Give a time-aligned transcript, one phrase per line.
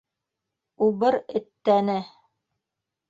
[0.87, 1.99] Убыр эттәне!